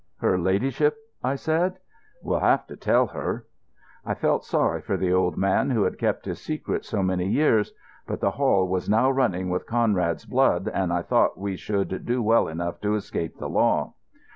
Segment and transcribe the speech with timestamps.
[0.17, 1.77] "Her ladyship?" I said.
[2.23, 3.45] "We'll have to tell her."
[4.03, 7.71] I felt sorry for the old man who had kept his secret so many years.
[8.07, 12.23] But the hall was now running with Conrad's blood, and I thought we should do
[12.23, 13.93] well enough to escape the law.